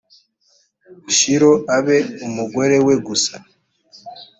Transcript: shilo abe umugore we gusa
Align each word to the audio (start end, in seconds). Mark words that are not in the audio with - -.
shilo 1.15 1.51
abe 1.75 1.97
umugore 2.27 2.75
we 2.85 2.95
gusa 3.07 3.33